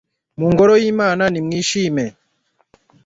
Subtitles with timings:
[0.39, 2.05] mu ngoro y'imana nimwishime